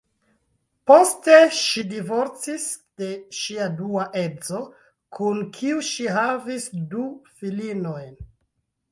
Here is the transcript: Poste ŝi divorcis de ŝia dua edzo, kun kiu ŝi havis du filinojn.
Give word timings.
Poste 0.91 1.33
ŝi 1.57 1.81
divorcis 1.89 2.63
de 3.01 3.09
ŝia 3.39 3.67
dua 3.81 4.05
edzo, 4.21 4.61
kun 5.17 5.43
kiu 5.59 5.83
ŝi 5.89 6.07
havis 6.15 6.65
du 6.95 7.03
filinojn. 7.43 8.09